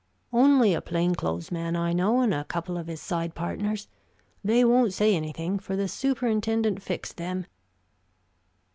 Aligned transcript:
"Only 0.33 0.73
a 0.73 0.81
plain 0.81 1.13
clothes 1.13 1.51
man 1.51 1.75
I 1.75 1.93
know, 1.93 2.21
and 2.21 2.33
a 2.33 2.43
couple 2.43 2.75
of 2.75 2.87
his 2.87 2.99
side 2.99 3.35
partners. 3.35 3.87
They 4.43 4.65
won't 4.65 4.93
say 4.93 5.15
anything, 5.15 5.59
for 5.59 5.75
the 5.75 5.87
superintendent 5.87 6.81
fixed 6.81 7.17
them." 7.17 7.45